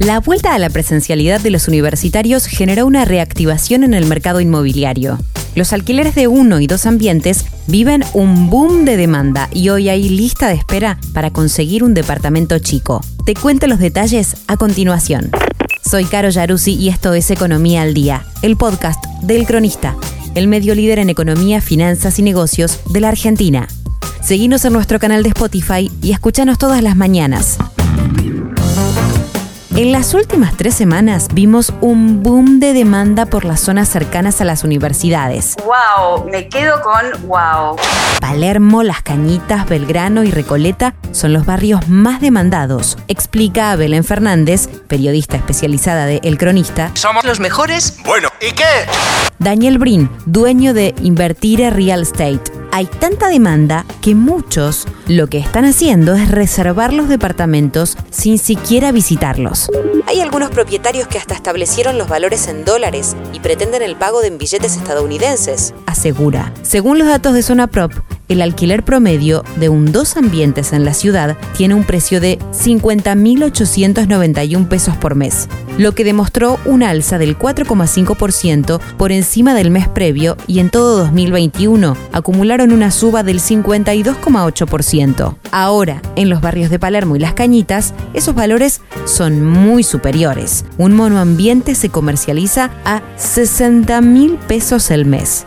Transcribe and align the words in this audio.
La 0.00 0.18
vuelta 0.18 0.54
a 0.54 0.58
la 0.58 0.70
presencialidad 0.70 1.42
de 1.42 1.50
los 1.50 1.68
universitarios 1.68 2.46
generó 2.46 2.86
una 2.86 3.04
reactivación 3.04 3.84
en 3.84 3.92
el 3.92 4.06
mercado 4.06 4.40
inmobiliario. 4.40 5.18
Los 5.54 5.74
alquileres 5.74 6.14
de 6.14 6.26
uno 6.26 6.58
y 6.58 6.66
dos 6.66 6.86
ambientes 6.86 7.44
viven 7.66 8.02
un 8.14 8.48
boom 8.48 8.86
de 8.86 8.96
demanda 8.96 9.50
y 9.52 9.68
hoy 9.68 9.90
hay 9.90 10.08
lista 10.08 10.48
de 10.48 10.54
espera 10.54 10.98
para 11.12 11.30
conseguir 11.30 11.84
un 11.84 11.92
departamento 11.92 12.58
chico. 12.60 13.04
Te 13.26 13.34
cuento 13.34 13.66
los 13.66 13.78
detalles 13.78 14.36
a 14.46 14.56
continuación. 14.56 15.30
Soy 15.84 16.06
Caro 16.06 16.30
Yaruzzi 16.30 16.72
y 16.72 16.88
esto 16.88 17.12
es 17.12 17.30
Economía 17.30 17.82
al 17.82 17.92
Día, 17.92 18.24
el 18.40 18.56
podcast 18.56 19.04
del 19.20 19.44
Cronista, 19.44 19.96
el 20.34 20.48
medio 20.48 20.74
líder 20.74 20.98
en 21.00 21.10
economía, 21.10 21.60
finanzas 21.60 22.18
y 22.18 22.22
negocios 22.22 22.80
de 22.90 23.00
la 23.00 23.10
Argentina. 23.10 23.68
Seguinos 24.22 24.64
en 24.64 24.72
nuestro 24.72 24.98
canal 24.98 25.22
de 25.22 25.28
Spotify 25.28 25.90
y 26.00 26.12
escúchanos 26.12 26.56
todas 26.56 26.82
las 26.82 26.96
mañanas. 26.96 27.58
En 29.80 29.92
las 29.92 30.12
últimas 30.12 30.58
tres 30.58 30.74
semanas 30.74 31.28
vimos 31.32 31.72
un 31.80 32.22
boom 32.22 32.60
de 32.60 32.74
demanda 32.74 33.24
por 33.24 33.46
las 33.46 33.60
zonas 33.60 33.88
cercanas 33.88 34.42
a 34.42 34.44
las 34.44 34.62
universidades. 34.62 35.56
¡Wow! 35.64 36.26
Me 36.26 36.50
quedo 36.50 36.82
con 36.82 37.26
wow. 37.26 37.76
Palermo, 38.20 38.82
Las 38.82 39.00
Cañitas, 39.00 39.66
Belgrano 39.66 40.22
y 40.22 40.30
Recoleta 40.30 40.94
son 41.12 41.32
los 41.32 41.46
barrios 41.46 41.88
más 41.88 42.20
demandados, 42.20 42.98
explica 43.08 43.74
Belén 43.74 44.04
Fernández, 44.04 44.68
periodista 44.86 45.38
especializada 45.38 46.04
de 46.04 46.20
El 46.24 46.36
Cronista. 46.36 46.90
¿Somos 46.92 47.24
los 47.24 47.40
mejores? 47.40 47.96
Bueno, 48.04 48.28
¿y 48.40 48.52
qué? 48.52 48.64
Daniel 49.38 49.78
Brin, 49.78 50.10
dueño 50.26 50.74
de 50.74 50.94
Invertire 51.02 51.70
Real 51.70 52.02
Estate 52.02 52.60
hay 52.72 52.86
tanta 52.86 53.28
demanda 53.28 53.84
que 54.00 54.14
muchos 54.14 54.86
lo 55.08 55.26
que 55.26 55.38
están 55.38 55.64
haciendo 55.64 56.14
es 56.14 56.30
reservar 56.30 56.92
los 56.92 57.08
departamentos 57.08 57.96
sin 58.10 58.38
siquiera 58.38 58.92
visitarlos. 58.92 59.68
Hay 60.06 60.20
algunos 60.20 60.50
propietarios 60.50 61.08
que 61.08 61.18
hasta 61.18 61.34
establecieron 61.34 61.98
los 61.98 62.08
valores 62.08 62.46
en 62.46 62.64
dólares 62.64 63.16
y 63.32 63.40
pretenden 63.40 63.82
el 63.82 63.96
pago 63.96 64.20
de 64.20 64.30
billetes 64.30 64.76
estadounidenses, 64.76 65.74
asegura. 65.86 66.52
Según 66.62 66.98
los 66.98 67.08
datos 67.08 67.34
de 67.34 67.42
Zona 67.42 67.66
Prop, 67.66 67.92
el 68.30 68.40
alquiler 68.42 68.84
promedio 68.84 69.44
de 69.56 69.68
un 69.68 69.90
dos 69.92 70.16
ambientes 70.16 70.72
en 70.72 70.84
la 70.84 70.94
ciudad 70.94 71.36
tiene 71.56 71.74
un 71.74 71.84
precio 71.84 72.20
de 72.20 72.38
50.891 72.52 74.68
pesos 74.68 74.96
por 74.96 75.16
mes, 75.16 75.48
lo 75.78 75.92
que 75.92 76.04
demostró 76.04 76.58
un 76.64 76.82
alza 76.82 77.18
del 77.18 77.36
4,5% 77.36 78.80
por 78.96 79.12
encima 79.12 79.52
del 79.54 79.70
mes 79.70 79.86
previo 79.88 80.36
y 80.46 80.60
en 80.60 80.70
todo 80.70 80.96
2021 80.98 81.96
acumularon 82.12 82.72
una 82.72 82.90
suba 82.90 83.22
del 83.22 83.40
52,8%. 83.40 85.34
Ahora, 85.50 86.00
en 86.16 86.30
los 86.30 86.40
barrios 86.40 86.70
de 86.70 86.78
Palermo 86.78 87.16
y 87.16 87.18
Las 87.18 87.34
Cañitas, 87.34 87.92
esos 88.14 88.34
valores 88.34 88.80
son 89.04 89.44
muy 89.44 89.82
superiores. 89.82 90.64
Un 90.78 90.94
monoambiente 90.94 91.74
se 91.74 91.88
comercializa 91.88 92.70
a 92.84 93.02
60.000 93.18 94.38
pesos 94.38 94.92
el 94.92 95.04
mes. 95.04 95.46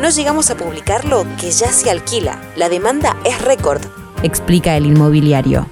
No 0.00 0.10
llegamos 0.10 0.50
a 0.50 0.56
publicarlo 0.56 1.26
que 1.40 1.50
ya 1.50 1.72
se 1.72 1.90
alquila. 1.90 2.40
La 2.56 2.68
demanda 2.68 3.16
es 3.24 3.40
récord, 3.40 3.80
explica 4.22 4.76
el 4.76 4.86
inmobiliario. 4.86 5.68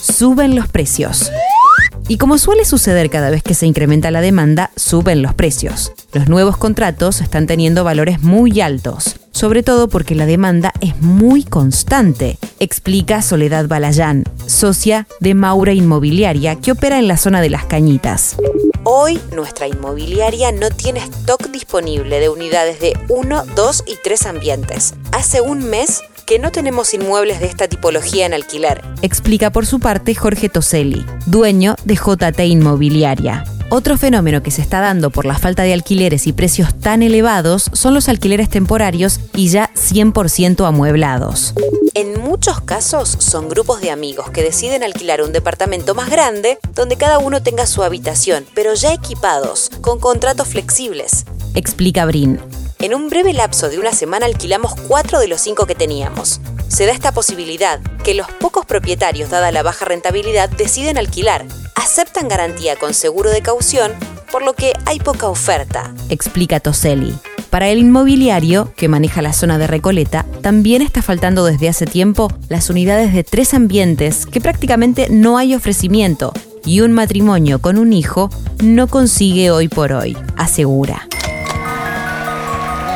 Suben 0.00 0.54
los 0.56 0.68
precios. 0.68 1.30
Y 2.08 2.18
como 2.18 2.36
suele 2.38 2.64
suceder 2.64 3.10
cada 3.10 3.30
vez 3.30 3.42
que 3.42 3.54
se 3.54 3.66
incrementa 3.66 4.10
la 4.10 4.20
demanda, 4.20 4.70
suben 4.76 5.22
los 5.22 5.34
precios. 5.34 5.92
Los 6.12 6.28
nuevos 6.28 6.56
contratos 6.56 7.20
están 7.20 7.46
teniendo 7.46 7.84
valores 7.84 8.22
muy 8.22 8.60
altos, 8.60 9.16
sobre 9.30 9.62
todo 9.62 9.88
porque 9.88 10.14
la 10.14 10.26
demanda 10.26 10.72
es 10.80 11.00
muy 11.00 11.44
constante, 11.44 12.38
explica 12.58 13.22
Soledad 13.22 13.66
Balayán, 13.66 14.24
socia 14.46 15.06
de 15.20 15.34
Maura 15.34 15.72
Inmobiliaria 15.72 16.56
que 16.56 16.72
opera 16.72 16.98
en 16.98 17.08
la 17.08 17.16
zona 17.16 17.40
de 17.40 17.50
Las 17.50 17.64
Cañitas. 17.64 18.36
Hoy 18.84 19.20
nuestra 19.32 19.68
inmobiliaria 19.68 20.50
no 20.50 20.68
tiene 20.68 20.98
stock 20.98 21.48
disponible 21.52 22.18
de 22.18 22.28
unidades 22.28 22.80
de 22.80 22.94
1, 23.08 23.44
2 23.54 23.84
y 23.86 23.94
3 24.02 24.26
ambientes. 24.26 24.94
Hace 25.12 25.40
un 25.40 25.62
mes 25.62 26.02
que 26.26 26.40
no 26.40 26.50
tenemos 26.50 26.92
inmuebles 26.92 27.38
de 27.38 27.46
esta 27.46 27.68
tipología 27.68 28.26
en 28.26 28.34
alquiler, 28.34 28.82
explica 29.00 29.50
por 29.50 29.66
su 29.66 29.78
parte 29.78 30.16
Jorge 30.16 30.48
Toselli, 30.48 31.06
dueño 31.26 31.76
de 31.84 31.94
JT 31.94 32.40
Inmobiliaria. 32.44 33.44
Otro 33.74 33.96
fenómeno 33.96 34.42
que 34.42 34.50
se 34.50 34.60
está 34.60 34.80
dando 34.80 35.08
por 35.08 35.24
la 35.24 35.38
falta 35.38 35.62
de 35.62 35.72
alquileres 35.72 36.26
y 36.26 36.34
precios 36.34 36.78
tan 36.78 37.02
elevados 37.02 37.70
son 37.72 37.94
los 37.94 38.10
alquileres 38.10 38.50
temporarios 38.50 39.18
y 39.34 39.48
ya 39.48 39.70
100% 39.72 40.68
amueblados. 40.68 41.54
En 41.94 42.20
muchos 42.20 42.60
casos 42.60 43.08
son 43.08 43.48
grupos 43.48 43.80
de 43.80 43.90
amigos 43.90 44.28
que 44.28 44.42
deciden 44.42 44.82
alquilar 44.82 45.22
un 45.22 45.32
departamento 45.32 45.94
más 45.94 46.10
grande 46.10 46.58
donde 46.74 46.98
cada 46.98 47.16
uno 47.16 47.42
tenga 47.42 47.64
su 47.64 47.82
habitación, 47.82 48.44
pero 48.52 48.74
ya 48.74 48.92
equipados, 48.92 49.70
con 49.80 49.98
contratos 49.98 50.48
flexibles, 50.48 51.24
explica 51.54 52.04
Brin. 52.04 52.40
En 52.78 52.94
un 52.94 53.08
breve 53.08 53.32
lapso 53.32 53.70
de 53.70 53.78
una 53.78 53.94
semana 53.94 54.26
alquilamos 54.26 54.74
cuatro 54.86 55.18
de 55.18 55.28
los 55.28 55.40
cinco 55.40 55.64
que 55.64 55.74
teníamos. 55.74 56.42
Se 56.68 56.84
da 56.84 56.92
esta 56.92 57.12
posibilidad, 57.12 57.80
que 58.04 58.12
los 58.12 58.30
pocos 58.32 58.66
propietarios, 58.66 59.30
dada 59.30 59.50
la 59.50 59.62
baja 59.62 59.86
rentabilidad, 59.86 60.50
deciden 60.50 60.98
alquilar, 60.98 61.46
aceptan 61.74 62.28
garantía 62.28 62.76
con 62.76 62.94
seguro 62.94 63.30
de 63.30 63.42
caución, 63.42 63.92
por 64.30 64.42
lo 64.42 64.54
que 64.54 64.72
hay 64.86 64.98
poca 64.98 65.28
oferta, 65.28 65.92
explica 66.08 66.60
Toselli. 66.60 67.14
Para 67.50 67.68
el 67.68 67.78
inmobiliario, 67.78 68.72
que 68.76 68.88
maneja 68.88 69.20
la 69.20 69.34
zona 69.34 69.58
de 69.58 69.66
Recoleta, 69.66 70.24
también 70.40 70.80
está 70.80 71.02
faltando 71.02 71.44
desde 71.44 71.68
hace 71.68 71.84
tiempo 71.84 72.32
las 72.48 72.70
unidades 72.70 73.12
de 73.12 73.24
tres 73.24 73.52
ambientes 73.52 74.24
que 74.24 74.40
prácticamente 74.40 75.08
no 75.10 75.36
hay 75.36 75.54
ofrecimiento 75.54 76.32
y 76.64 76.80
un 76.80 76.92
matrimonio 76.92 77.60
con 77.60 77.76
un 77.76 77.92
hijo 77.92 78.30
no 78.62 78.86
consigue 78.86 79.50
hoy 79.50 79.68
por 79.68 79.92
hoy, 79.92 80.16
asegura. 80.36 81.06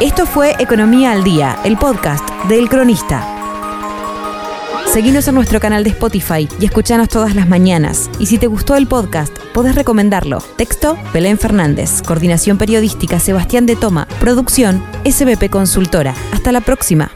Esto 0.00 0.26
fue 0.26 0.54
Economía 0.58 1.12
al 1.12 1.24
Día, 1.24 1.58
el 1.64 1.76
podcast 1.76 2.26
del 2.48 2.68
Cronista. 2.68 3.35
Seguinos 4.96 5.28
en 5.28 5.34
nuestro 5.34 5.60
canal 5.60 5.84
de 5.84 5.90
Spotify 5.90 6.48
y 6.58 6.64
escuchanos 6.64 7.10
todas 7.10 7.34
las 7.34 7.46
mañanas. 7.46 8.08
Y 8.18 8.24
si 8.24 8.38
te 8.38 8.46
gustó 8.46 8.76
el 8.76 8.86
podcast, 8.86 9.36
podés 9.52 9.74
recomendarlo. 9.74 10.38
Texto, 10.56 10.96
Belén 11.12 11.36
Fernández. 11.36 12.00
Coordinación 12.00 12.56
periodística, 12.56 13.20
Sebastián 13.20 13.66
de 13.66 13.76
Toma. 13.76 14.08
Producción, 14.20 14.82
SBP 15.04 15.50
Consultora. 15.50 16.14
Hasta 16.32 16.50
la 16.50 16.62
próxima. 16.62 17.10